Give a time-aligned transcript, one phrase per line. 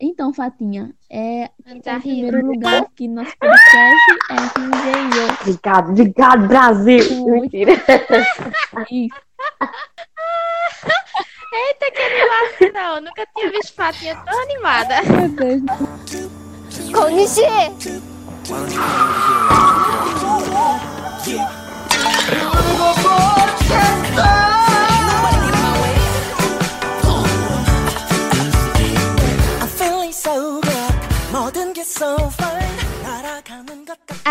[0.00, 1.50] Então, Fatinha, é
[1.84, 2.28] Tá em rindo.
[2.28, 5.36] primeiro lugar aqui no nosso podcast é RGO.
[5.42, 7.26] Obrigado, obrigado, Brasil.
[7.26, 7.72] Mentira.
[11.52, 12.96] Eita, que animação!
[12.96, 15.02] Eu nunca tinha visto Fatinha tão animada.
[15.02, 15.62] Meu Deus.
[16.92, 17.42] Konishi!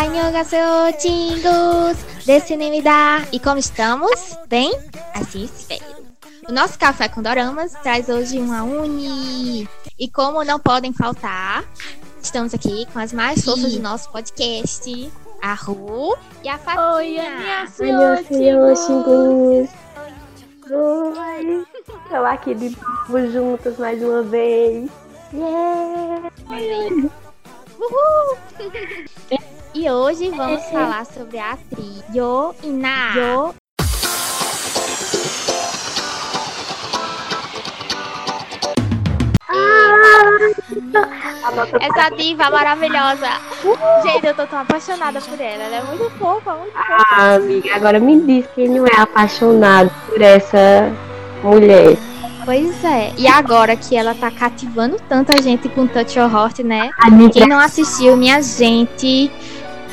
[0.09, 1.97] Annyeonghaseyo, Jingles!
[2.25, 3.27] Desse me dá!
[3.31, 4.35] E como estamos?
[4.47, 4.73] Bem?
[5.13, 5.85] Assim espero.
[6.47, 9.69] O nosso Café com Doramas traz hoje uma uni.
[9.99, 11.63] E como não podem faltar,
[12.23, 15.11] estamos aqui com as mais fofas do nosso podcast.
[15.43, 16.93] A Ru e a Fatinha.
[16.95, 18.59] Oi, Annyeonghaseyo,
[20.71, 21.65] Oi!
[22.03, 24.89] Estou aqui de novo juntas mais uma vez.
[25.31, 26.31] Yeah!
[27.79, 28.37] Uhul!
[29.73, 33.13] E hoje vamos falar sobre a atriz Yo Ina.
[33.15, 33.55] Yo
[41.43, 43.27] A nossa Essa diva maravilhosa.
[44.03, 45.63] Gente, eu tô tão apaixonada por ela.
[45.63, 47.05] Ela é muito fofa, muito fofa.
[47.11, 50.91] Ah, amiga, agora me diz quem não é apaixonado por essa
[51.43, 51.95] mulher.
[52.49, 53.11] Pois é.
[53.15, 56.89] E agora que ela tá cativando tanta gente com Touch Your Heart, né?
[56.97, 59.31] Amiga, Quem não assistiu, minha gente,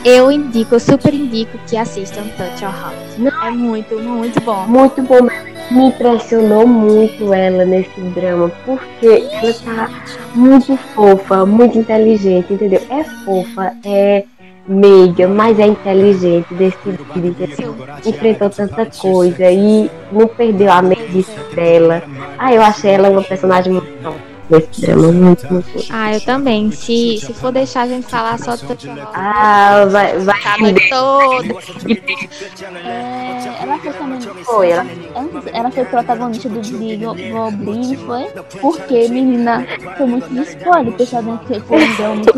[0.03, 3.45] eu indico, eu super indico que assistam Touch Your Heart.
[3.47, 4.65] É muito, muito bom.
[4.67, 5.25] muito bom.
[5.25, 5.55] mesmo.
[5.71, 9.91] Me impressionou muito ela nesse drama, porque ela tá
[10.35, 12.81] muito fofa, muito inteligente, entendeu?
[12.89, 14.25] É fofa, é
[14.69, 17.47] meiga, mas é inteligente, decidida,
[18.05, 22.03] enfrentou tanta coisa e não perdeu a meiguice dela.
[22.39, 24.17] Ah, eu achei ela uma personagem muito bom
[24.51, 25.69] nesse drama, muito, muito.
[25.91, 26.71] Ah, eu também.
[26.71, 28.67] Se, se for deixar a gente falar só do
[29.13, 30.41] Ah, vai, vai.
[30.45, 31.55] a noite toda.
[32.85, 34.21] É, ela foi também.
[34.45, 36.61] Foi, ela Antes, ela foi protagonista do
[37.31, 38.25] Goblin, foi?
[38.61, 39.67] Porque, menina,
[39.97, 40.89] foi muito de spoiler.
[40.89, 42.33] O pessoal dentro que foi um muito.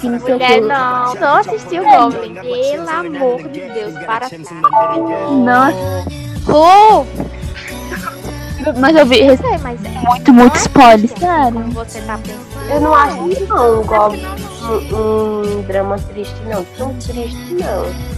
[0.00, 0.60] Que não sei o que.
[0.60, 2.34] não, não assistiu Goblin.
[2.34, 4.28] Pelo amor de Deus, para.
[5.30, 6.04] Nossa,
[6.44, 7.06] Ru!
[8.78, 11.60] mas eu vi Eu sei, mas é muito, muito spoiler, sério.
[11.72, 12.70] você tá pensando.
[12.70, 14.26] Eu não acho isso não, um, Goblin,
[14.92, 18.16] um, um drama triste não, tão triste não.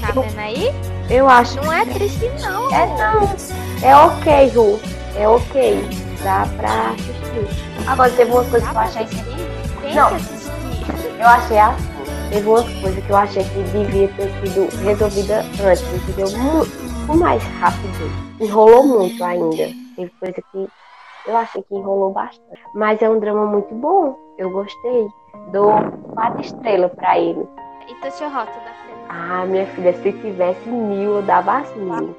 [0.00, 0.72] Tá vendo aí?
[1.10, 2.72] Eu acho Não é triste, não.
[2.72, 3.36] É não.
[3.82, 4.80] É ok, Ru.
[5.16, 5.88] É ok.
[6.22, 7.62] Dá pra assistir.
[7.86, 9.06] Agora teve uma coisa que eu achei
[9.94, 10.39] Não.
[11.20, 11.90] Eu achei assim.
[12.30, 16.30] Teve umas coisas que eu achei que devia ter sido resolvida antes, entendeu?
[16.38, 18.10] Muito mais rápido.
[18.40, 19.68] Enrolou muito ainda.
[19.96, 20.68] Teve coisa que
[21.26, 22.60] eu achei que enrolou bastante.
[22.74, 24.16] Mas é um drama muito bom.
[24.38, 25.08] Eu gostei.
[25.52, 25.72] Dou
[26.14, 27.46] quatro estrelas pra ele.
[27.88, 29.06] E Touch Your Heart da Fernanda.
[29.08, 32.16] Ah, minha filha, se tivesse mil, eu dava as mil.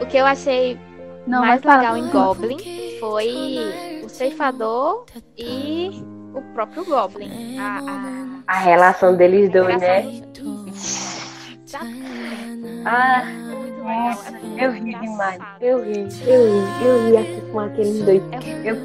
[0.00, 0.78] O que eu achei
[1.26, 2.58] Não, mais legal em Goblin
[2.98, 5.04] foi o ceifador
[5.36, 5.90] e
[6.34, 7.58] o próprio Goblin.
[7.58, 10.22] A, A relação deles a, dois, né?
[12.84, 13.22] Ah,
[14.58, 15.40] é eu ri muito demais.
[15.60, 18.22] Eu ri, eu ri, eu ri aqui com aqueles dois.
[18.32, 18.76] É Eu,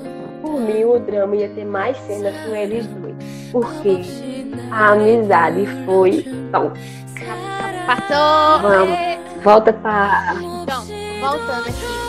[0.41, 3.15] por mim, o drama ia ter mais cenas com eles dois.
[3.51, 4.01] Porque
[4.71, 6.23] a amizade foi.
[6.27, 6.71] Então,
[7.85, 8.61] Passou!
[8.61, 8.89] Vamos.
[8.89, 9.19] É.
[9.43, 10.35] volta pra.
[10.63, 10.83] Então,
[11.21, 12.04] voltando aqui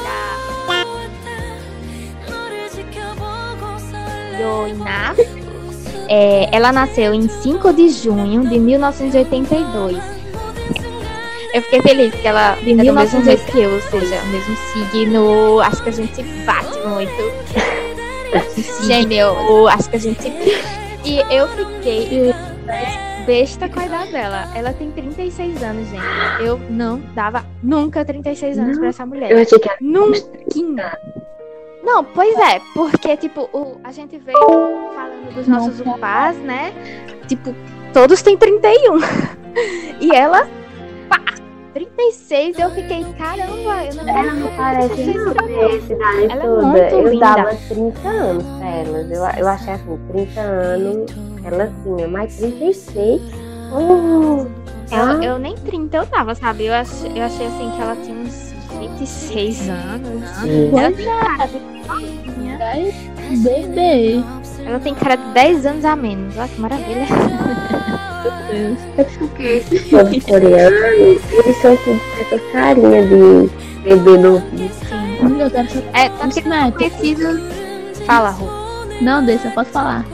[4.41, 5.15] Yoina.
[6.09, 9.97] É, ela nasceu em 5 de junho de 1982.
[11.53, 13.25] Eu fiquei feliz que ela De é do mesmo 1982.
[13.25, 15.61] jeito que eu, ou seja, o mesmo signo.
[15.61, 17.47] Acho que a gente bate muito.
[18.87, 20.29] Gêmeo, acho que a gente.
[21.05, 22.35] E eu fiquei
[23.27, 24.49] besta com a idade dela.
[24.55, 26.03] Ela tem 36 anos, gente.
[26.45, 28.81] Eu não dava nunca 36 anos Não.
[28.81, 29.31] pra essa mulher.
[29.31, 29.79] Eu achei que era.
[29.81, 30.19] Nunca.
[31.87, 34.37] Não, pois é, porque, tipo, o, a gente veio
[34.93, 36.73] falando dos nossos upás, né?
[37.29, 37.55] Tipo,
[37.93, 38.99] todos têm 31.
[40.03, 40.49] e ela,
[41.09, 41.21] pá,
[41.73, 42.59] 36.
[42.59, 46.23] Eu fiquei, caramba, eu não Ela não parece 36 não pra ter ela.
[46.25, 46.67] Ela é toda.
[46.67, 47.35] muito eu linda.
[47.37, 49.11] dava 30 anos pra elas.
[49.13, 51.13] Eu, eu achei assim, 30 anos
[51.45, 53.23] ela tinha, mas 36.
[53.73, 54.51] Uh,
[54.91, 56.67] Eu, ah, eu nem 30 eu tava, sabe?
[56.67, 60.29] Eu achei, eu achei assim que ela tinha uns 26 anos.
[60.41, 60.69] sim.
[60.69, 61.77] Ela Pois tem cara de
[62.59, 62.95] Dez
[63.43, 64.23] bebê.
[64.65, 66.37] Ela tem cara de 10 anos a menos.
[66.37, 67.07] Olha que maravilha.
[68.99, 73.51] É porque esses povos coreanos, eles são tudo com essa carinha de
[73.83, 74.71] bebê novinho.
[75.41, 76.77] Eu quero saber É, tanto que os netos.
[76.89, 77.41] conhecidos.
[78.07, 78.49] Fala, Ru.
[79.03, 80.05] Não, deixa, pode falar.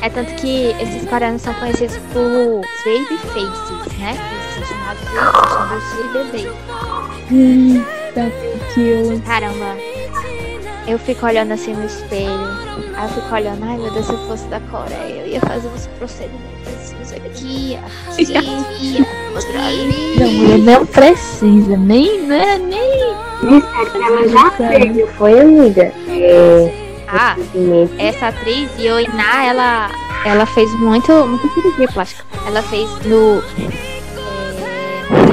[0.00, 4.16] É tanto que esses coreanos são conhecidos por baby faces, né?
[4.72, 6.50] Eles são chamados de bebê.
[7.30, 8.32] Eita,
[8.74, 9.76] que Caramba.
[10.86, 12.72] Eu fico olhando assim no espelho.
[12.94, 15.68] Aí eu fico olhando, ai meu Deus, se eu fosse da Coreia, eu ia fazer
[15.68, 19.06] uns procedimentos assim, isso aqui, aqui, aqui,
[19.56, 20.16] ali.
[20.18, 23.12] Não, mulher não precisa, nem, né, nem.
[23.94, 25.92] Ela já fez, foi, amiga?
[26.08, 26.82] É.
[27.08, 27.36] Ah,
[27.98, 29.90] essa atriz, Yoina, ela,
[30.24, 32.24] ela fez muito, muito cirurgia plástica.
[32.46, 33.42] Ela fez no,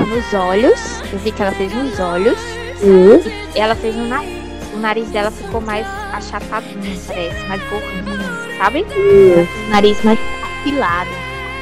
[0.09, 0.79] nos olhos,
[1.11, 2.37] eu vi que ela fez nos olhos,
[2.79, 3.21] Sim.
[3.55, 4.39] e ela fez no nariz.
[4.73, 8.85] O nariz dela ficou mais achatadinho, parece, mais gordinho, sabe?
[8.89, 9.47] Sim.
[9.67, 11.09] O nariz mais afilado.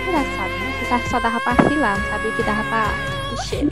[0.08, 0.74] Engraçado, né?
[0.80, 2.94] Pensava que só dava pra afilar, não sabia que dava pra
[3.34, 3.68] encher.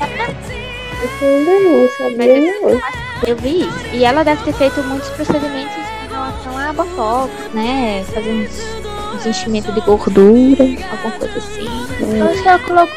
[1.22, 2.82] Eu ainda não sabia.
[3.28, 3.86] Eu vi isso.
[3.94, 8.04] E ela deve ter feito muitos procedimentos em relação a botox, né?
[8.14, 12.18] Fazer uns, uns enchimentos de gordura, alguma coisa assim.
[12.18, 12.96] Eu acho que ela colocou.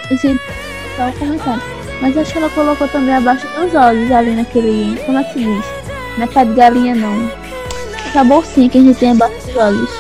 [1.18, 1.62] Comentário.
[2.00, 4.98] Mas acho que ela colocou também abaixo dos olhos, ali naquele.
[5.04, 5.64] Como é que se diz?
[6.16, 7.30] Não é pé de galinha, não.
[8.06, 9.90] Essa bolsinha que a gente tem abaixo dos olhos.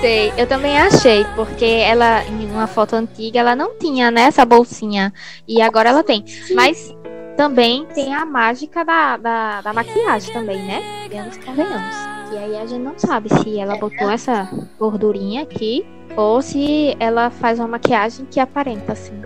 [0.00, 4.44] Sei, eu também achei, porque ela, em uma foto antiga, ela não tinha, né, essa
[4.44, 5.12] bolsinha.
[5.46, 6.24] E agora ela tem.
[6.54, 6.92] Mas
[7.36, 11.08] também tem a mágica da, da, da maquiagem também, né?
[11.08, 11.96] Vemos, convenhamos.
[12.32, 17.30] E aí a gente não sabe se ela botou essa gordurinha aqui ou se ela
[17.30, 19.22] faz uma maquiagem que aparenta assim?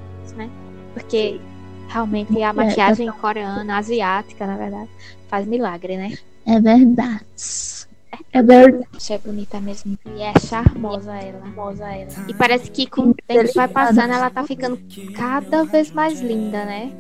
[0.97, 1.39] Porque
[1.89, 4.89] realmente a maquiagem coreana, asiática, na verdade,
[5.29, 6.17] faz milagre, né?
[6.47, 7.25] É verdade.
[8.33, 8.87] É verdade.
[8.97, 9.99] Isso é bonita mesmo.
[10.15, 11.41] E é charmosa ela.
[11.41, 12.09] Charmosa ela.
[12.27, 14.79] E parece que com o tempo vai passando, ela tá ficando
[15.13, 16.93] cada vez mais linda, né?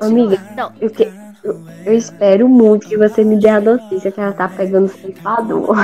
[0.00, 1.12] Amiga, Não, eu, que-
[1.44, 5.76] eu- eu espero muito que você me dê a notícia que ela tá pegando ceifador.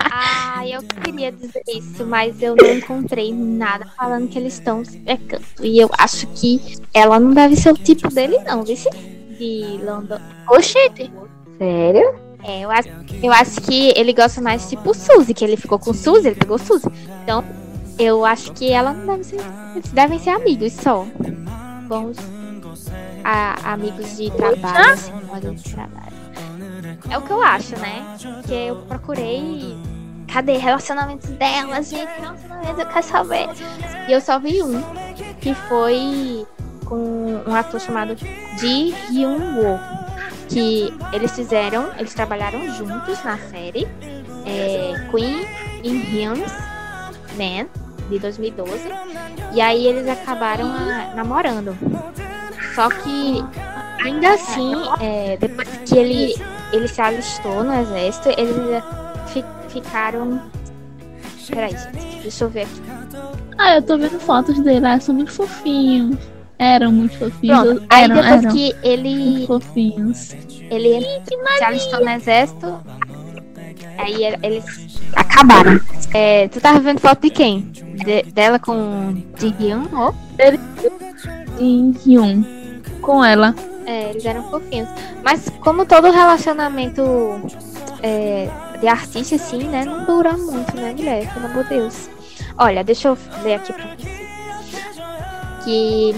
[0.00, 4.96] Ah, eu queria dizer isso, mas eu não encontrei nada falando que eles estão se
[4.98, 5.44] pecando.
[5.62, 6.60] E eu acho que
[6.94, 8.76] ela não deve ser o tipo dele, não, viu?
[9.38, 10.18] De London.
[10.50, 11.10] Oxente!
[11.58, 12.14] Sério?
[12.44, 12.88] É, eu acho,
[13.22, 16.58] eu acho que ele gosta mais tipo Suzy, que ele ficou com Suzy, ele pegou
[16.58, 16.86] Suzy.
[17.22, 17.44] Então,
[17.98, 19.40] eu acho que ela não deve ser.
[19.74, 21.04] Eles devem ser amigos só.
[21.88, 22.16] Bons
[23.24, 26.07] a- amigos de trabalho, assim, colegas de trabalho.
[27.10, 28.16] É o que eu acho, né?
[28.20, 29.76] Porque eu procurei.
[30.32, 32.10] Cadê relacionamentos delas, gente?
[32.20, 33.48] Relacionamentos, eu quero saber.
[34.08, 34.82] E eu só vi um,
[35.40, 36.46] que foi
[36.84, 38.16] com um ator chamado
[38.58, 39.78] Ji Hyun-woo
[40.48, 43.86] que eles fizeram, eles trabalharam juntos na série
[44.46, 45.46] é, Queen
[45.84, 46.52] in Hyun's
[47.36, 47.66] Man
[48.08, 48.72] de 2012
[49.54, 51.76] e aí eles acabaram ah, namorando.
[52.74, 53.44] Só que
[54.02, 56.34] ainda assim, é, depois que ele
[56.72, 58.82] ele se alistou no exército, eles
[59.28, 60.40] fi- ficaram.
[61.48, 62.82] Peraí, gente, deixa eu ver aqui.
[63.56, 66.16] Ah, eu tô vendo fotos dele, ah, são muito fofinhos.
[66.58, 67.60] Eram muito fofinhos.
[67.62, 70.32] Pronto, aí eram, depois eram que ele muito fofinhos.
[70.70, 71.00] ele
[71.58, 72.80] se alistou no exército.
[73.96, 75.80] Aí eles acabaram.
[76.14, 77.60] É, tu tava vendo foto de quem?
[78.04, 79.88] De- dela com Ji Hyun?
[79.92, 80.12] Oh?
[81.60, 82.44] Em Hyun.
[83.00, 83.54] Com ela.
[83.88, 84.86] É, eles eram fofinhos.
[85.24, 87.40] Mas como todo relacionamento
[88.02, 88.46] é,
[88.78, 89.82] de artista, assim, né?
[89.82, 91.32] Não dura muito, né, mulher?
[91.32, 92.10] Pelo amor de Deus.
[92.58, 94.28] Olha, deixa eu ler aqui pra vocês.
[95.64, 96.14] Que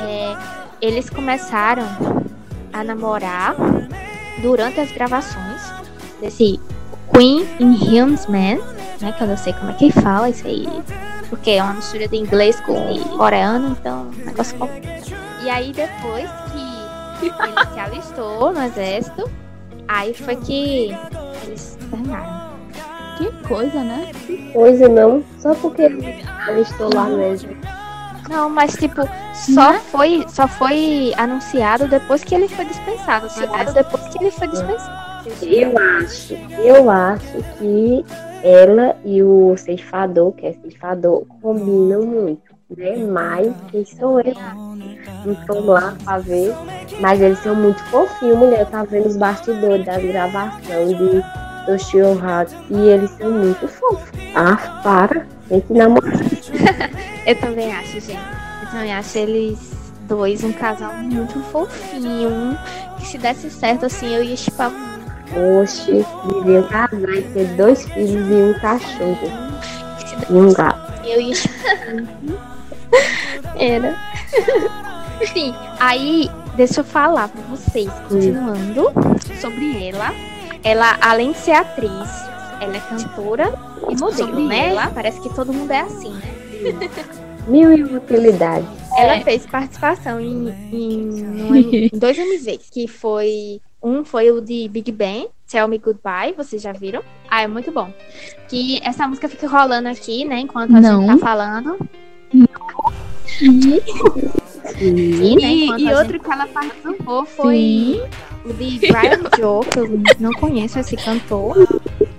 [0.00, 0.36] é,
[0.80, 1.84] eles começaram
[2.72, 3.56] a namorar
[4.40, 5.60] durante as gravações
[6.20, 6.60] desse
[7.12, 8.58] Queen in Hyun's Man,
[9.00, 9.12] né?
[9.16, 10.68] Que eu não sei como é que fala isso aí.
[11.28, 14.98] Porque é uma mistura de inglês com coreano, então um negócio complicado.
[15.42, 16.28] E aí depois
[17.26, 19.30] ele se alistou no exército,
[19.86, 20.96] aí foi que
[21.44, 22.48] eles terminaram.
[23.18, 24.12] Que coisa, né?
[24.52, 27.56] Coisa não, só porque ela estou lá mesmo.
[28.28, 29.00] Não, mas tipo,
[29.34, 29.80] só Né?
[29.90, 33.26] foi, só foi anunciado depois que ele foi dispensado.
[33.26, 35.08] Anunciado depois que ele foi dispensado.
[35.42, 38.04] Eu acho, eu acho que
[38.42, 42.96] ela e o ceifador, que é ceifador, combinam muito, né?
[42.96, 44.34] Mas quem sou eu?
[45.24, 46.54] Não tô lá pra ver.
[47.00, 48.60] Mas eles são muito fofinhos, mulher.
[48.60, 51.22] Eu tava vendo os bastidores das gravações de
[51.68, 54.08] do Show Hot e eles são muito fofos.
[54.34, 55.26] Ah, para.
[55.48, 56.12] Tem que namorar.
[57.26, 58.18] Eu também acho, gente.
[58.62, 59.58] Eu também acho eles
[60.08, 62.58] dois um casal muito fofinho.
[62.98, 64.98] Que se desse certo assim, eu ia chipar muito.
[65.62, 69.28] Oxe, deviam casar e ter dois filhos e um cachorro.
[70.30, 71.06] E um gato.
[71.06, 72.57] Eu ia chipar muito.
[73.56, 73.96] Era.
[75.22, 78.92] Enfim, aí, deixa eu falar pra vocês, continuando
[79.40, 80.10] sobre ela.
[80.62, 81.90] Ela, além de ser atriz,
[82.60, 83.52] ela é cantora
[83.88, 84.70] e modelo, Sobre né?
[84.70, 84.88] ela?
[84.88, 86.78] Parece que todo mundo é assim, né?
[87.48, 88.68] Mil e uma utilidades.
[88.96, 93.60] Ela fez participação em, em, em dois MVs, que foi.
[93.82, 97.00] Um foi o de Big Bang, Tell Me Goodbye, vocês já viram?
[97.30, 97.92] Ah, é muito bom.
[98.48, 100.40] Que essa música fica rolando aqui, né?
[100.40, 101.00] Enquanto a Não.
[101.06, 101.78] gente tá falando.
[103.26, 103.80] Sim.
[104.80, 108.02] E, né, E- e outro gente- que ela participou foi
[108.44, 111.56] o de Brian Joe, que eu não conheço esse cantor,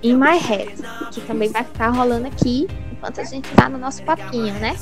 [0.02, 0.72] In My Head,
[1.12, 4.74] que também vai ficar rolando aqui enquanto a gente tá no nosso papinho, né?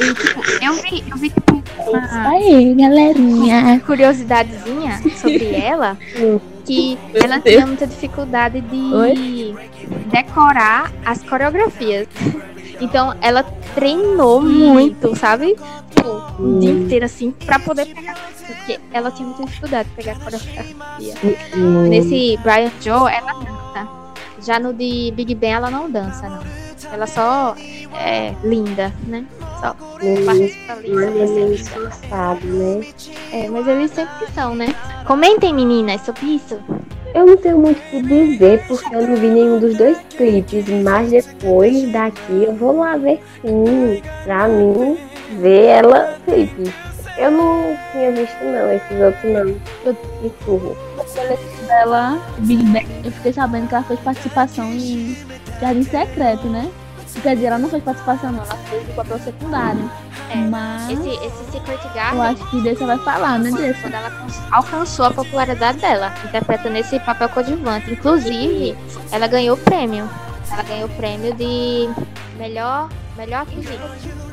[0.00, 3.80] E, tipo, eu vi, eu vi tipo, uma aí, galerinha.
[3.84, 5.98] curiosidadezinha sobre ela,
[6.64, 7.54] que Meu ela Deus.
[7.56, 9.54] tinha muita dificuldade de Oi?
[10.10, 12.06] decorar as coreografias.
[12.80, 13.42] Então ela
[13.74, 15.56] treinou muito, sabe?
[15.94, 18.14] Tipo, o dia inteiro assim, pra poder pegar.
[18.46, 21.14] Porque ela tinha muita dificuldade de pegar a coreografia.
[21.54, 21.88] Hum.
[21.88, 23.88] Nesse Brian Joe, ela dança.
[24.44, 26.42] Já no de Big Bang, ela não dança, não.
[26.92, 27.54] Ela só
[27.94, 29.24] é linda, né?
[29.60, 30.24] Só Hum.
[30.26, 30.90] participa ali.
[30.90, 31.54] Mas é linda.
[31.54, 32.86] esforçado, né?
[33.32, 34.74] É, mas eles sempre são, né?
[35.06, 36.58] Comentem, meninas, sobre isso.
[37.14, 40.66] Eu não tenho muito o que dizer, porque eu não vi nenhum dos dois clipes,
[40.82, 44.96] mas depois daqui eu vou lá ver sim, pra mim
[45.38, 46.72] ver ela clipe.
[47.18, 49.54] Eu não tinha visto não, esses outros não.
[49.84, 50.76] Eu me surro.
[51.66, 55.16] dela, Big Bang, eu fiquei sabendo que ela fez participação em
[55.60, 56.70] Jardim Secreto, né?
[57.20, 59.90] Quer dizer, ela não fez participação, não, ela fez o papel secundário.
[60.30, 63.80] É, Mas Esse, esse Secret eu Garden, acho que desse vai falar, né, desse?
[63.82, 67.92] quando ela alcan- alcançou a popularidade dela, interpretando esse papel coadjuvante.
[67.92, 68.76] Inclusive,
[69.10, 70.08] ela ganhou o prêmio.
[70.50, 71.88] Ela ganhou o prêmio de
[72.36, 73.66] melhor, melhor atriz.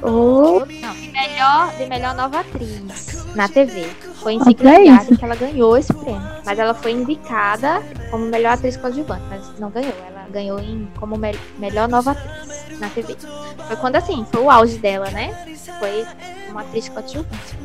[0.02, 3.88] Oh, Não, de melhor, de melhor nova atriz na TV.
[4.22, 4.56] Foi em Secret
[4.86, 6.22] pra Garden que ela ganhou esse prêmio.
[6.46, 7.82] Mas ela foi indicada
[8.12, 9.94] como melhor atriz coadjuvante, mas não ganhou.
[10.08, 13.16] Ela ganhou em, como me- melhor nova atriz na TV.
[13.68, 15.34] Foi quando assim, foi o auge dela, né?
[15.80, 16.06] Foi
[16.50, 17.58] uma atriz coadjuvante.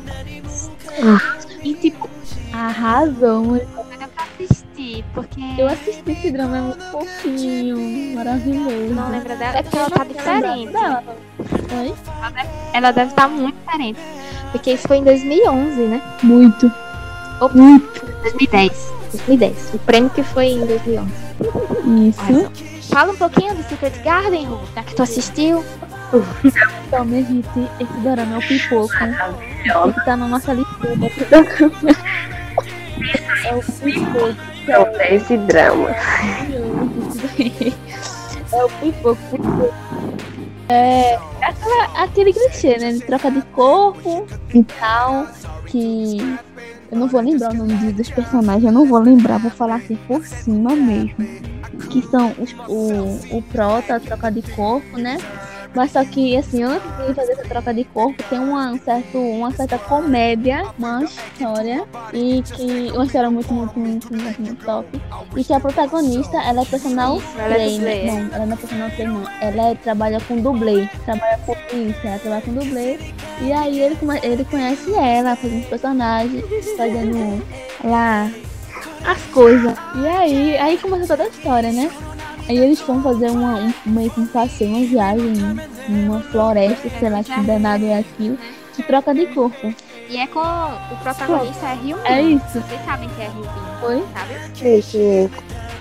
[1.63, 2.09] E tipo,
[2.53, 3.43] arrasou.
[3.43, 3.65] muito.
[3.65, 8.93] Deu pra assistir, porque Eu assisti esse drama, é muito fofinho, maravilhoso.
[8.93, 9.57] não lembra dela.
[9.57, 10.71] É porque ela tá diferente.
[10.71, 11.03] Dela.
[11.81, 11.93] Oi?
[12.73, 13.99] Ela deve estar muito diferente.
[14.51, 16.01] Porque isso foi em 2011, né?
[16.23, 16.71] Muito.
[17.41, 18.93] Ou 2010.
[19.11, 19.73] 2010.
[19.73, 21.11] O prêmio que foi em 2011.
[22.09, 22.74] Isso.
[22.89, 25.63] Fala um pouquinho do Secret Garden, Ru, já que tu assistiu.
[26.87, 27.47] Então, minha gente,
[27.79, 28.93] esse dorama é o pipoco.
[29.93, 30.87] Que tá na nossa lista.
[33.41, 34.35] É o pipoco.
[34.67, 35.89] não é esse drama.
[38.51, 39.17] É o pipoco.
[39.31, 39.73] pipoco.
[40.69, 42.93] É aquela, aquele clichê, né?
[42.93, 45.27] De troca de corpo e tal.
[45.67, 46.17] Que
[46.95, 49.97] eu não vou lembrar o nome dos personagens, eu não vou lembrar, vou falar assim
[50.07, 51.15] por cima mesmo.
[51.89, 55.17] Que são os, o, o prota, a troca de corpo, né?
[55.75, 59.17] Mas só que, assim, antes de fazer essa troca de corpo, tem uma, um certo,
[59.17, 62.91] uma certa comédia, uma história, e que.
[62.93, 65.01] Uma história muito, muito, muito, muito, muito top.
[65.35, 67.77] E que a protagonista, ela é personal ela é trainer.
[67.77, 68.11] dublê.
[68.11, 69.31] Não, ela não é personal trainer, não.
[69.41, 70.89] Ela é- trabalha com dublê.
[71.03, 72.99] Trabalha com isso, ela trabalha com dublê.
[73.41, 76.45] E aí ele, ele conhece ela, fazendo os personagens,
[76.77, 77.43] fazendo
[77.83, 78.31] lá
[79.05, 79.73] as coisas.
[79.95, 81.91] E aí, aí começa toda a história, né?
[82.47, 85.33] Aí eles vão fazer uma, um, meio que um passeio, uma viagem
[85.89, 88.37] numa floresta, sei lá que danado é aquilo,
[88.77, 89.73] de troca de corpo.
[90.07, 92.43] E é com o protagonista é Rio É isso.
[92.61, 93.45] Vocês sabem que é Rio
[93.79, 94.03] Foi?
[94.13, 94.83] sabe?
[94.83, 95.29] Que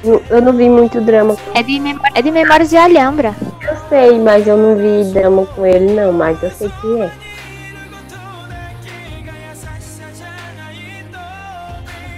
[0.02, 1.36] eu- eu não vi muito drama.
[1.54, 1.78] É de,
[2.14, 3.34] é de Memórias de Alhambra.
[3.60, 7.10] Eu sei, mas eu não vi drama com ele não, mas eu sei que é.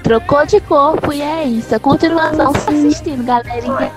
[0.05, 1.75] Trocou de corpo e é isso.
[1.75, 3.91] A continuação tá assistindo, galerinha.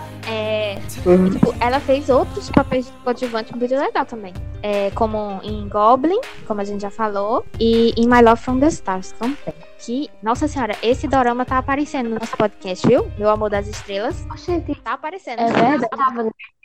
[1.05, 1.29] Uhum.
[1.29, 4.33] tipo, ela fez outros papéis de coadjuvante muito legal também.
[4.61, 8.67] É, como em Goblin, como a gente já falou, e em My Love from the
[8.67, 9.37] Stars também.
[9.79, 13.09] Que, nossa senhora, esse dorama tá aparecendo no nosso podcast, viu?
[13.17, 14.25] Meu Amor das Estrelas.
[14.45, 15.39] Gente, Tá aparecendo.
[15.39, 15.87] É verdade.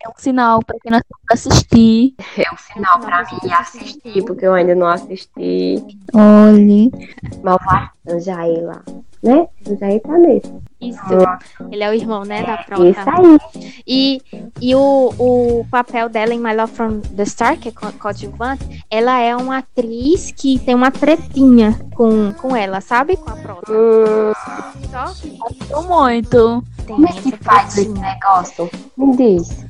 [0.05, 2.15] É um sinal pra quem não assistir.
[2.37, 5.77] é um sinal pra mim assistir, porque eu ainda não assisti.
[6.13, 6.91] Olhe.
[8.21, 8.83] Jair lá,
[9.25, 9.49] né?
[9.81, 10.53] Jair tá nesse.
[10.81, 11.01] Isso.
[11.73, 13.11] Ele é o irmão, né, da Isso Prota.
[13.11, 13.39] aí.
[13.87, 14.23] E,
[14.61, 18.85] e o, o papel dela em My Love from the Star, que é co- coadjuvante,
[18.91, 23.17] ela é uma atriz que tem uma tretinha com, com ela, sabe?
[23.17, 23.73] Com a Prota.
[23.73, 24.33] Hum,
[24.91, 26.63] Só que Tô muito.
[26.87, 28.71] tem como é que faz esse negócio?
[28.97, 29.65] Me diz.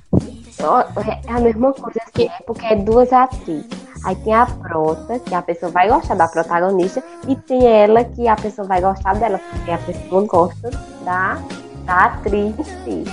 [1.27, 3.67] É a mesma coisa assim, é porque é duas atrizes.
[4.05, 8.29] Aí tem a prota, que a pessoa vai gostar da protagonista, e tem ela que
[8.29, 10.71] a pessoa vai gostar dela, porque a pessoa gosta
[11.05, 11.39] da,
[11.85, 13.05] da atriz em si.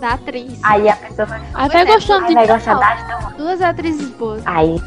[0.00, 0.58] Da atriz.
[0.62, 3.34] Aí a pessoa vai, Até é, gostando aí de vai gostar das duas.
[3.36, 4.42] Duas atrizes boas.
[4.46, 4.80] Aí,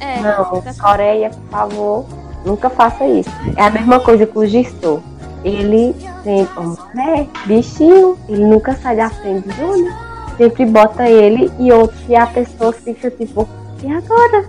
[0.00, 0.20] É.
[0.20, 2.06] não, tá- Coreia, por favor,
[2.44, 3.30] nunca faça isso.
[3.56, 5.00] É a mesma coisa com o Gistor.
[5.44, 9.94] Ele sempre, né, bichinho, ele nunca sai da frente do Júnior.
[10.36, 13.48] Sempre bota ele e outro e a pessoa fica tipo,
[13.82, 14.44] e agora?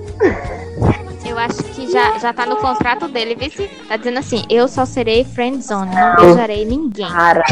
[1.26, 4.68] Eu acho que já, já tá no contrato dele, vê se tá dizendo assim, eu
[4.68, 7.08] só serei friendzone, não beijarei ninguém.
[7.08, 7.44] Para,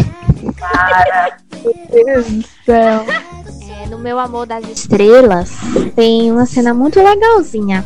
[0.60, 1.38] para.
[1.64, 3.06] Meu Deus do céu.
[3.82, 5.52] É, no meu amor das estrelas
[5.96, 7.86] tem uma cena muito legalzinha.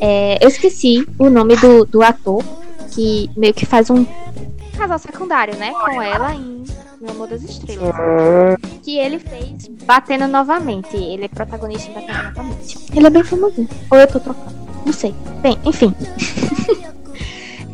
[0.00, 2.44] É, eu esqueci o nome do, do ator
[2.90, 4.04] que meio que faz um
[4.82, 6.64] casal secundário, né, com ela em
[7.00, 7.94] Meu Amor das Estrelas.
[8.82, 10.96] Que ele fez Batendo Novamente.
[10.96, 12.78] Ele é protagonista em Batendo Novamente.
[12.92, 13.68] Ele é bem famoso.
[13.90, 14.62] Ou eu tô trocando.
[14.84, 15.14] Não sei.
[15.40, 15.94] Bem, enfim.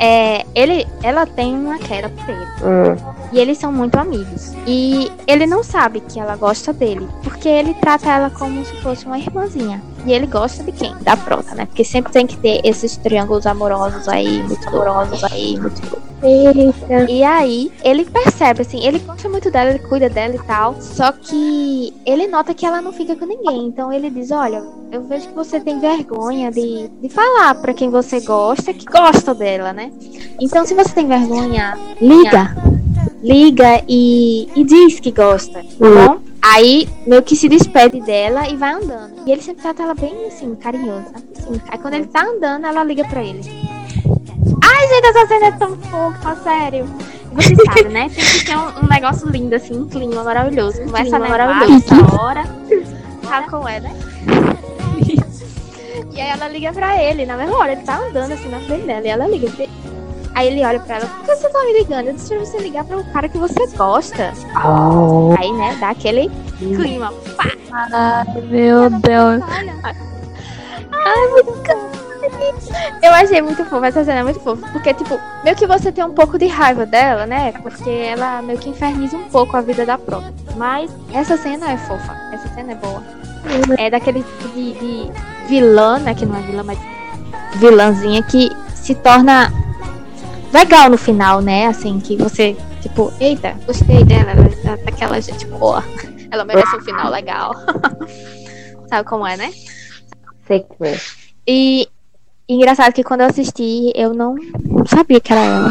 [0.01, 2.45] É, ele, ela tem uma queda por ele.
[2.63, 3.15] hum.
[3.33, 4.53] E eles são muito amigos.
[4.65, 7.09] E ele não sabe que ela gosta dele.
[7.25, 9.83] Porque ele trata ela como se fosse uma irmãzinha.
[10.07, 10.95] E ele gosta de quem?
[11.01, 11.67] Da prota, né?
[11.67, 16.08] Porque sempre tem que ter esses triângulos amorosos aí, muito amorosos aí, muito.
[16.23, 17.11] Eita.
[17.11, 20.75] E aí, ele percebe, assim, ele gosta muito dela, ele cuida dela e tal.
[20.81, 23.67] Só que ele nota que ela não fica com ninguém.
[23.67, 27.91] Então ele diz: Olha, eu vejo que você tem vergonha de, de falar pra quem
[27.91, 29.93] você gosta que gosta dela, né?
[30.41, 32.57] Então, se você tem vergonha, liga.
[33.23, 36.07] Liga e, e diz que gosta, tá Hum.
[36.07, 36.19] bom?
[36.41, 39.13] Aí, meio que se despede dela e vai andando.
[39.27, 41.07] E ele sempre trata ela bem assim, carinhoso?
[41.15, 43.41] Assim, aí quando ele tá andando, ela liga pra ele.
[44.79, 46.87] Ai, gente, essa cena é tão fofa, sério.
[47.33, 48.09] Você sabe, né?
[48.15, 50.81] Tem que ter um, um negócio lindo, assim, um clima maravilhoso.
[50.83, 51.85] Começa a nevar maravilhoso.
[51.93, 52.45] essa hora.
[53.29, 53.95] Sabe como é, né?
[56.15, 58.87] E aí ela liga pra ele, na mesma hora, ele tá andando assim na frente
[58.87, 59.73] dela, e ela liga pra ele.
[60.35, 62.07] Aí ele olha pra ela, por que você tá me ligando?
[62.09, 64.33] Eu disse pra você ligar pra um cara que você gosta.
[64.65, 67.13] Oh, Aí, né, dá aquele clima.
[67.37, 67.53] Pá,
[67.93, 69.43] Ai, meu Deus.
[69.43, 69.75] olha.
[70.93, 71.53] Ai, muito
[73.03, 74.67] Eu achei muito fofa, essa cena é muito fofa.
[74.73, 77.53] Porque, tipo, meio que você tem um pouco de raiva dela, né?
[77.63, 80.33] Porque ela meio que inferniza um pouco a vida da própria.
[80.57, 82.15] Mas essa cena é fofa.
[82.33, 83.03] Essa cena é boa.
[83.79, 85.13] É daquele tipo de, de
[85.49, 86.15] vilã, né?
[86.15, 86.79] Que não é vilã, mas
[87.57, 89.53] vilãzinha que se torna
[90.53, 91.67] legal no final, né?
[91.67, 95.83] Assim, que você, tipo, eita, gostei dela, ela é daquela gente boa.
[96.31, 97.55] Ela merece um final legal.
[98.91, 99.51] Sabe como é, né?
[100.49, 100.99] sei que é.
[101.47, 101.89] E
[102.49, 104.37] engraçado que quando eu assisti, eu não,
[104.87, 105.71] sabia que era ela.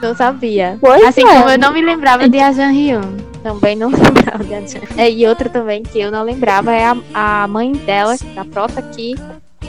[0.00, 0.78] Não sabia.
[0.80, 1.24] Pois assim é.
[1.24, 3.16] como eu não me lembrava de a Jan Hyun.
[3.42, 4.80] Também não lembrava de a Jan.
[4.96, 8.82] É, e outra também que eu não lembrava é a, a mãe dela, da prota,
[8.82, 9.14] que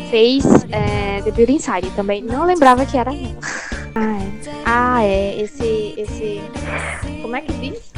[0.09, 1.91] fez é, The Beauty Inside.
[1.95, 3.37] Também não lembrava que era ela.
[3.95, 4.61] Ah, é.
[4.65, 5.41] Ah, é.
[5.41, 5.93] Esse.
[5.97, 6.41] esse
[7.21, 7.91] como é que diz?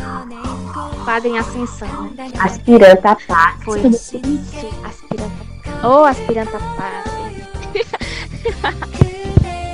[1.05, 2.31] Padre em Ascensão, né?
[2.39, 3.55] Aspiranta pá.
[3.63, 4.19] Foi isso.
[4.83, 5.87] Aspiranta.
[5.87, 7.08] Ô, aspiranta padre.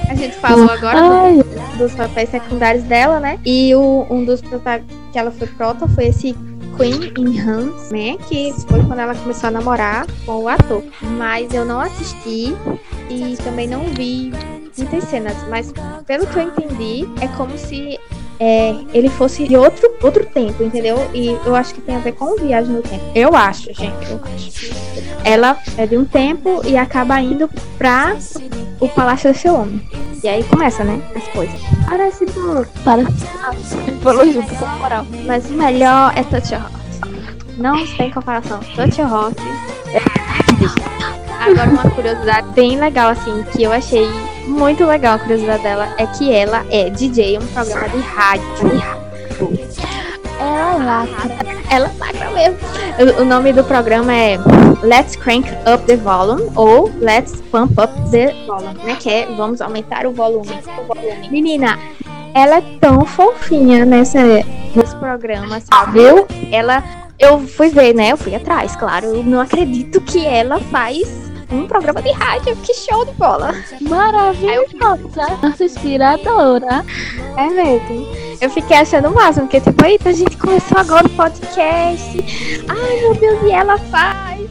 [0.10, 1.44] A gente falou agora Ai,
[1.78, 3.40] dos papéis secundários dela, né?
[3.46, 6.36] E o, um dos que ela foi prota foi esse
[6.78, 8.18] Queen in Hans, né?
[8.28, 10.84] Que foi quando ela começou a namorar com o ator.
[11.18, 12.56] Mas eu não assisti
[13.10, 14.32] e também não vi
[14.78, 15.36] muitas cenas.
[15.50, 15.74] Mas
[16.06, 18.00] pelo que eu entendi, é como se
[18.40, 21.10] é, ele fosse de outro, outro tempo, entendeu?
[21.14, 23.04] E eu acho que tem a ver com viagem no tempo.
[23.14, 24.74] Eu acho, gente, eu acho.
[25.24, 28.16] Ela é de um tempo e acaba indo pra
[28.80, 29.82] o Palácio do Seu Homem.
[30.24, 31.02] E aí começa, né?
[31.16, 31.60] As coisas.
[31.88, 32.66] Parece bom.
[32.84, 33.04] para.
[34.02, 35.06] Falou junto com moral.
[35.26, 36.72] Mas o melhor é Touch Heart.
[37.58, 38.60] Não tem comparação.
[38.76, 39.38] Touch Your Heart.
[41.40, 44.08] Agora uma curiosidade bem legal, assim, que eu achei
[44.48, 48.46] muito legal a curiosidade dela, é que ela é DJ em um programa de rádio.
[50.40, 51.56] Ela lacra.
[51.70, 52.58] Ela lacra mesmo.
[53.00, 54.38] O, o nome do programa é
[54.84, 58.98] Let's Crank Up the Volume ou Let's Pump Up the Volume, né?
[59.00, 60.50] Que é vamos aumentar o volume.
[60.80, 61.30] O volume.
[61.30, 61.80] Menina,
[62.34, 64.20] ela é tão fofinha nessa,
[64.76, 66.00] nesse programa, sabe?
[66.00, 66.28] Viu?
[66.52, 66.84] Ela.
[67.18, 68.12] Eu fui ver, né?
[68.12, 69.06] Eu fui atrás, claro.
[69.06, 72.56] Eu não acredito que ela faz um programa de rádio.
[72.58, 73.54] Que show de bola.
[73.82, 75.38] Maravilhosa.
[75.42, 76.86] Nossa inspiradora.
[77.38, 78.08] É mesmo.
[78.42, 82.64] Eu fiquei achando o máximo, porque tipo, eita, a gente começou agora o podcast.
[82.68, 84.50] Ai, meu Deus, e ela faz.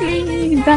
[0.00, 0.72] Linda.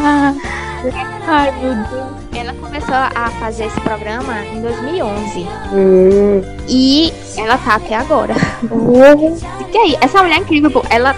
[1.28, 2.26] Ai, meu Deus.
[2.36, 5.48] Ela começou a fazer esse programa em 2011.
[5.74, 6.42] Hum.
[6.68, 8.34] E ela tá até agora.
[8.70, 9.38] Uhum.
[9.72, 10.84] Que aí, essa mulher é incrível, pô.
[10.90, 11.16] Ela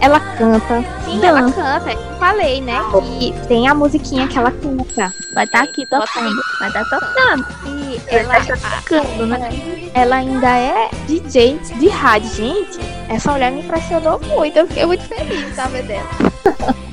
[0.00, 0.84] Ela canta.
[1.04, 1.26] Sim, Dança.
[1.26, 1.92] ela canta.
[1.92, 2.80] Eu falei, né?
[3.18, 5.12] Que tem a musiquinha que ela canta.
[5.34, 6.42] Vai estar aqui tocando.
[6.58, 7.46] Vai estar tocando.
[7.66, 9.50] E ela, Tocando, né?
[9.94, 12.30] ela ainda é DJ de rádio.
[12.34, 12.78] Gente,
[13.08, 14.58] essa mulher me impressionou muito.
[14.58, 16.08] Eu fiquei muito feliz de saber dela.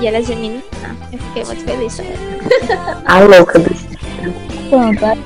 [0.00, 0.62] E ela é geminiana.
[1.12, 2.16] Eu fiquei muito feliz também.
[3.04, 3.68] A louca do
[4.70, 5.04] Pronto.
[5.04, 5.20] Aí,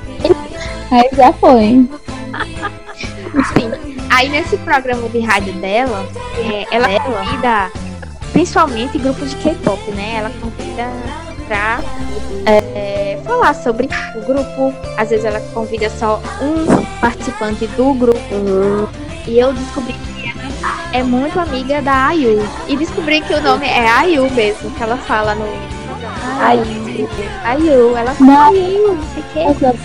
[0.91, 1.87] aí já foi.
[3.53, 3.94] Sim.
[4.15, 7.69] Aí nesse programa de rádio dela, é, ela convida
[8.31, 10.15] principalmente grupos de K-pop, né?
[10.19, 10.89] Ela convida
[11.49, 11.81] pra
[12.45, 14.73] é, falar sobre o grupo.
[14.97, 16.65] Às vezes ela convida só um
[17.01, 18.33] participante do grupo.
[18.33, 18.87] Uhum.
[19.27, 22.41] E eu descobri que ela é muito amiga da Ayu.
[22.69, 25.45] E descobri que o nome é Ayu mesmo, que ela fala no.
[26.39, 26.59] Ai,
[27.43, 28.27] Ayu, ela Não.
[28.27, 29.75] fala Ayu, não sei o quê.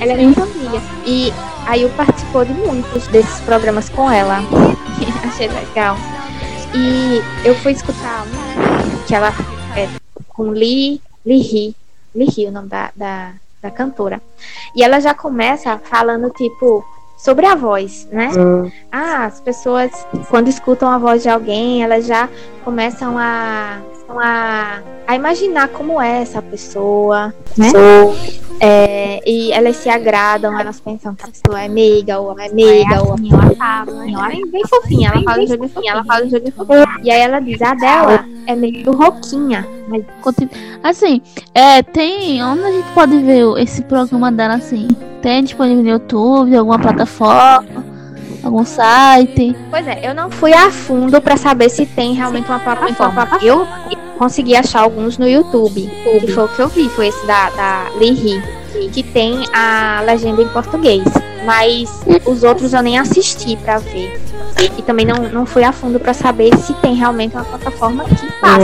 [0.00, 0.82] Ela é muito amiga.
[1.06, 1.32] E
[1.66, 4.38] a Yu participou de muitos desses programas com ela.
[5.26, 5.96] Achei legal.
[6.74, 9.32] E eu fui escutar um que ela
[9.76, 9.88] é
[10.28, 11.76] com Lee, Lee Hee.
[12.14, 14.20] Lee Hee, o nome da, da, da cantora.
[14.74, 16.84] E ela já começa falando, tipo,
[17.16, 18.28] sobre a voz, né?
[18.36, 19.90] hum, Ah, as pessoas,
[20.28, 22.28] quando escutam a voz de alguém, elas já
[22.64, 27.70] começam a, a, a imaginar como é essa pessoa, né?
[28.60, 33.02] É, e elas se agradam, elas pensam que a pessoa é meiga, ou é meiga,
[33.02, 36.24] ou assim, ela fala, ela é bem fofinha, ela fala de jeito fofinha, ela fala
[36.24, 36.86] de jeito fofinha.
[37.02, 40.04] E aí ela diz, a dela é meio roquinha, mas
[40.82, 41.20] Assim,
[41.52, 42.42] é, tem.
[42.42, 44.88] Onde a gente pode ver esse programa dela assim?
[45.24, 47.82] Tem disponível no YouTube, alguma plataforma,
[48.42, 49.56] algum site?
[49.70, 53.26] Pois é, eu não fui a fundo pra saber se tem realmente uma plataforma.
[53.40, 53.66] Eu
[54.18, 57.86] consegui achar alguns no YouTube, que foi o que eu vi, foi esse da, da
[57.98, 58.42] Hee,
[58.92, 61.04] que tem a legenda em português.
[61.46, 64.20] Mas os outros eu nem assisti pra ver.
[64.76, 68.30] E também não, não fui a fundo pra saber se tem realmente uma plataforma que
[68.42, 68.58] passa.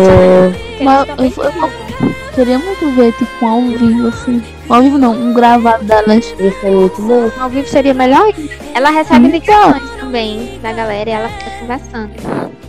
[0.77, 1.90] Porque Mas também eu, eu,
[2.31, 4.43] queria muito ver, tipo, um ao vivo, assim.
[4.69, 6.25] Um ao vivo não, um gravado delas.
[6.39, 7.31] isso é muito bom.
[7.41, 8.33] ao vivo seria melhor.
[8.75, 9.69] Ela recebe Então.
[9.73, 12.11] ligações também da galera e ela fica conversando.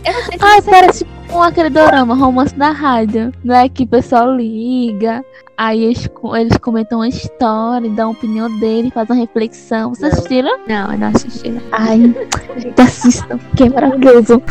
[0.04, 3.32] Eu não sei se Ai, você parece com aquele dorama, romance da rádio.
[3.42, 5.24] Não é que o pessoal liga,
[5.56, 9.94] aí eles, eles comentam uma história, dão a opinião dele, fazem uma reflexão.
[9.94, 10.18] Vocês Não.
[10.18, 10.58] assistiram?
[10.68, 11.48] Não, eu não assisti.
[11.48, 11.62] não.
[11.72, 12.14] Ai,
[12.78, 14.42] assistam, que é maravilhoso.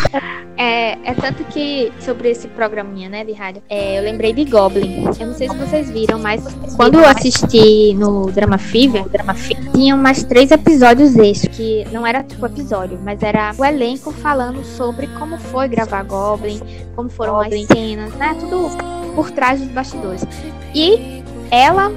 [0.58, 5.06] É, é tanto que sobre esse programinha, né, de rádio, é, eu lembrei de Goblin.
[5.20, 6.44] Eu não sei se vocês viram, mas
[6.76, 12.06] quando eu assisti no Drama Fever, Drama Fever tinham mais três episódios extras, que não
[12.06, 16.60] era tipo episódio, mas era o elenco falando sobre como foi gravar Goblin,
[16.96, 18.70] como foram as cenas, né, tudo
[19.16, 20.26] por trás dos bastidores.
[20.74, 21.92] E ela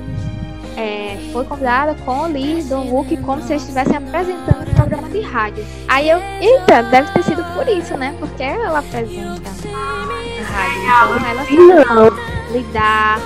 [0.77, 5.21] é, foi convidada com o Lee Dong-wook como se eles estivessem apresentando um programa de
[5.21, 5.65] rádio.
[5.89, 8.15] Aí eu, eita, deve ter sido por isso, né?
[8.19, 10.83] Porque ela apresenta a rádio.
[10.83, 13.21] Então ela sabe lidar.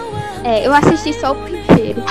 [0.44, 2.02] É, eu assisti só o primeiro.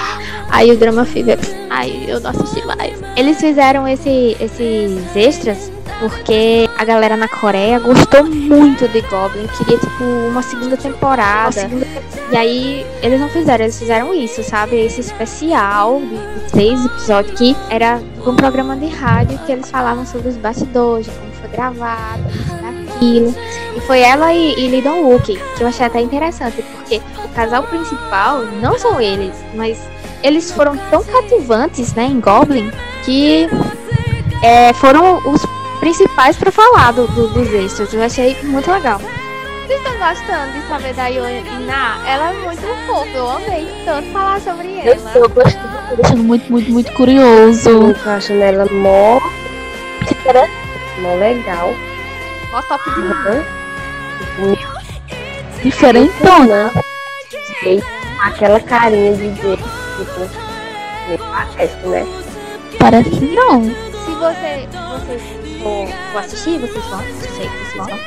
[0.49, 1.37] Aí o Drama Fever,
[1.69, 2.99] aí eu não assisti mais.
[3.15, 9.77] Eles fizeram esse, esses extras porque a galera na Coreia gostou muito de Goblin, queria
[9.77, 11.69] tipo uma segunda temporada.
[12.31, 14.77] E aí eles não fizeram, eles fizeram isso, sabe?
[14.77, 20.29] Esse especial de, três episódios que era um programa de rádio que eles falavam sobre
[20.29, 22.23] os bastidores, como foi gravado,
[22.61, 23.33] daquilo.
[23.75, 27.29] E foi ela e, e Lee Dong Wook, que eu achei até interessante, porque o
[27.29, 29.79] casal principal não são eles, mas
[30.23, 32.71] eles foram tão cativantes, né, em Goblin,
[33.05, 33.47] que
[34.43, 35.45] é, foram os
[35.91, 37.93] principais pra falar do, do- dos extras.
[37.93, 38.99] Eu achei muito legal.
[38.99, 41.97] Vocês estão gostando de saber da Yoina?
[42.05, 45.09] Ela é muito fofa, eu amei tanto falar sobre Eu ela.
[45.11, 47.69] tô gostando, tô deixando muito, muito, muito curioso.
[47.69, 49.19] eu tô achando ela mó,
[50.99, 51.73] mó legal.
[52.51, 53.37] Mó top de
[54.39, 54.55] Uhum.
[55.63, 56.71] Diferentona.
[58.23, 59.63] Aquela carinha de jeito,
[59.97, 62.05] tipo, parece, né?
[62.79, 63.63] Parece não.
[63.65, 64.67] Se você,
[65.05, 67.99] vocês for assistir, vocês vão assistir, vocês vão.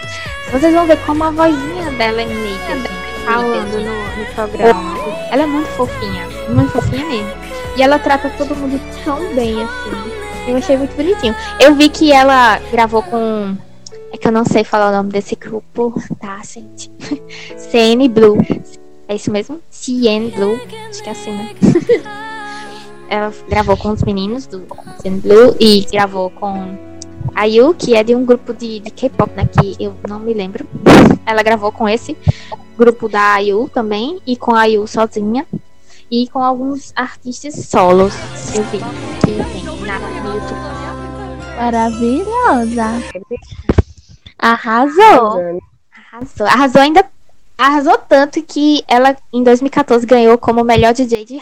[0.52, 4.98] Vocês vão ver como a vozinha dela é gente, falando no, no programa.
[5.30, 7.32] Ela é muito fofinha, muito fofinha mesmo.
[7.76, 10.48] E ela trata todo mundo tão bem, assim.
[10.48, 11.34] Eu achei muito bonitinho.
[11.60, 13.56] Eu vi que ela gravou com.
[14.12, 16.90] É que eu não sei falar o nome desse grupo, tá, gente?
[17.56, 18.38] CN Blue.
[19.06, 19.60] É isso mesmo?
[19.70, 20.60] CN Blue.
[20.88, 21.54] Acho que é assim, né?
[23.08, 24.66] ela gravou com os meninos do
[25.00, 26.89] CN Blue e gravou com
[27.34, 29.46] a Yu, que é de um grupo de, de K-pop, né?
[29.46, 30.66] Que eu não me lembro.
[31.24, 32.16] Ela gravou com esse
[32.76, 35.46] grupo da Ayu também, e com a Ayu sozinha,
[36.10, 38.14] e com alguns artistas solos.
[38.54, 38.78] Eu vi
[39.20, 40.80] que tem na, no YouTube.
[41.56, 42.84] Maravilhosa.
[44.38, 45.60] Arrasou.
[45.92, 46.46] Arrasou.
[46.46, 47.04] Arrasou ainda.
[47.58, 51.38] Arrasou tanto que ela, em 2014, ganhou como melhor DJ de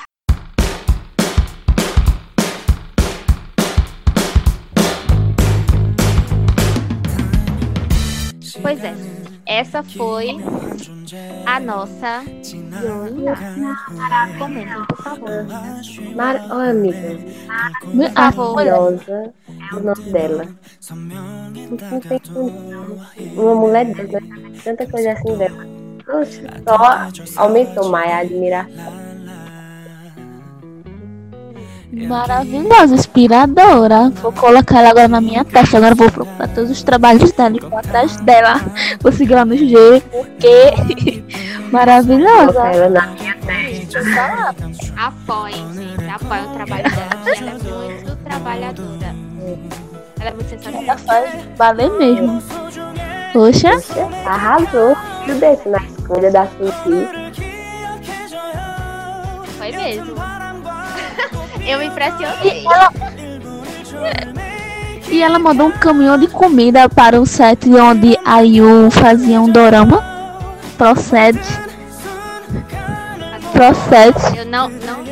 [8.62, 8.94] Pois é,
[9.46, 10.36] essa foi
[11.46, 12.22] a nossa
[14.38, 15.30] Comentem, por favor.
[16.14, 16.36] Mar...
[16.50, 17.18] Ô, amiga,
[18.14, 18.54] Ah, favor.
[18.54, 19.34] maravilhosa
[19.72, 20.46] o nome dela.
[20.90, 22.20] Não tem.
[23.36, 24.20] Uma mulher dessa,
[24.64, 25.66] tanta coisa assim dela.
[26.66, 29.07] Só aumentou mais a admiração.
[31.92, 34.10] Maravilhosa, inspiradora.
[34.10, 35.78] Vou colocar ela agora na minha testa.
[35.78, 38.60] Agora vou procurar todos os trabalhos dela e vou atrás dela.
[39.00, 41.24] Vou seguir ela no G, porque
[41.72, 42.52] maravilhosa.
[42.52, 44.54] Colocar ela na minha testa.
[44.96, 46.04] Apoiem, gente.
[46.08, 47.08] Apoiem o trabalho dela.
[47.24, 49.14] Ela é muito trabalhadora.
[50.20, 50.82] Ela é muito sensacional.
[50.82, 52.42] Ela faz valer mesmo.
[53.32, 53.70] Poxa,
[54.26, 54.96] arrasou.
[55.24, 57.08] Tudo isso na escolha da Suzy.
[59.56, 60.47] Foi mesmo.
[61.68, 62.64] Eu me impressionei.
[65.10, 69.50] e ela mandou um caminhão de comida para o set onde a Yu fazia um
[69.50, 70.02] dorama.
[70.78, 71.38] Procede.
[73.52, 74.38] Procede.
[74.38, 75.04] Eu não, não,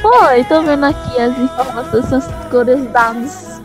[0.00, 3.60] Foi, tô vendo aqui as informações, as curiosidades.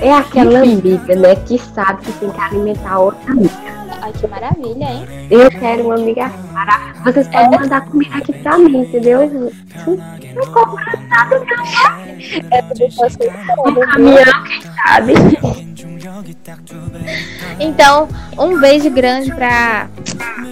[0.00, 3.83] É aquela amiga, né, que sabe que tem que alimentar outra amiga.
[4.04, 5.06] Ai, que maravilha, hein?
[5.30, 6.92] Eu quero uma amiga cara.
[7.04, 9.50] Vocês podem mandar comida aqui pra mim, entendeu?
[9.86, 11.46] Não compra nada, não.
[12.50, 13.32] É tudo fácil.
[13.66, 15.14] Um caminhão, quem sabe?
[17.58, 18.06] Então,
[18.38, 19.88] um beijo grande para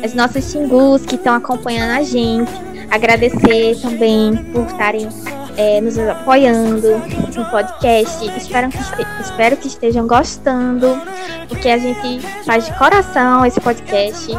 [0.03, 2.51] as nossas xingus que estão acompanhando a gente.
[2.91, 5.11] Agradecer também por estarem
[5.57, 6.89] é, nos apoiando
[7.37, 8.27] no podcast.
[8.37, 11.01] Espero que, este- espero que estejam gostando,
[11.49, 14.33] porque a gente faz de coração esse podcast.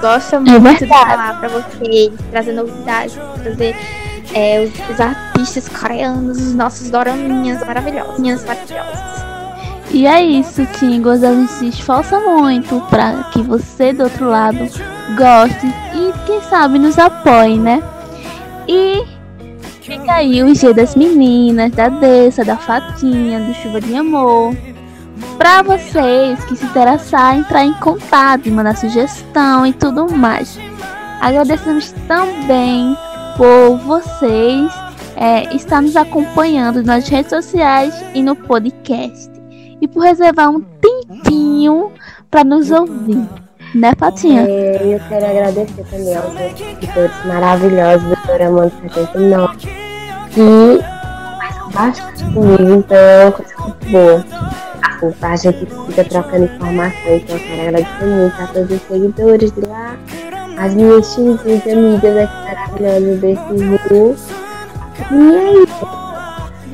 [0.00, 0.88] Gosta muito de verdade.
[1.10, 3.76] falar para vocês, trazer novidades, trazer
[4.34, 8.18] é, os, os artistas coreanos, os nossos doraminhas maravilhosos.
[9.92, 11.22] E é isso, Tingos.
[11.24, 14.58] A gente se esforça muito para que você do outro lado
[15.16, 17.82] goste e, quem sabe, nos apoie, né?
[18.68, 19.02] E
[19.90, 24.56] fica aí o G das meninas, da Dessa, da Fatinha, do Chuva de Amor.
[25.36, 30.60] Pra vocês que se interessarem, entrar em contato e mandar sugestão e tudo mais.
[31.20, 32.96] Agradecemos também
[33.36, 34.72] por vocês
[35.16, 39.28] é, estar nos acompanhando nas redes sociais e no podcast
[39.80, 41.90] e por reservar um tempinho
[42.30, 43.26] para nos ouvir.
[43.74, 44.42] Né, Patinha?
[44.42, 49.79] É, eu quero agradecer também aos meus maravilhosos do Doramando 79
[50.30, 50.80] que
[51.30, 54.24] conversam bastante comigo, então coisa muito boa.
[54.82, 59.52] Assim, a gente fica trocando informação, então eu quero agradecer muito a todos os seguidores
[59.52, 59.96] de lá,
[60.58, 64.16] as minhas xingas amigas aqui maravilhosas desse mundo.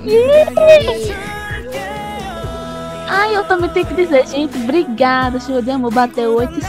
[0.05, 1.13] E é isso.
[3.09, 5.39] Ai, eu também tenho que dizer, gente, obrigada.
[5.39, 6.67] Show de amor bateu 800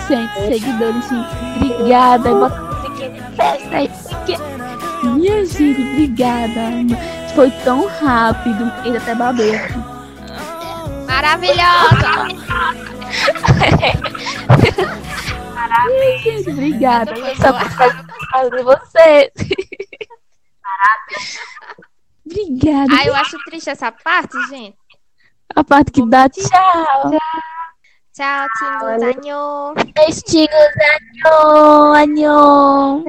[0.47, 1.27] seguidores, gente.
[1.55, 2.29] Obrigada.
[2.29, 3.91] E bota musiquinha de festa aí.
[5.03, 6.71] Minha gente, obrigada.
[7.35, 8.71] Foi tão rápido.
[8.85, 9.97] Ele até babeu aqui.
[11.05, 12.27] Maravilhosa!
[16.23, 17.13] Gente, obrigada.
[17.35, 17.77] Só por
[18.31, 19.31] causa de vocês.
[22.25, 22.93] Obrigada.
[22.93, 24.77] Ai, eu acho triste essa parte, gente.
[25.55, 27.11] A parte que dá tchau.
[28.13, 29.03] Tchau, Tingus.
[29.03, 29.73] Anhô.
[29.93, 30.73] Beijinhos,
[31.23, 33.05] anhô, anhô.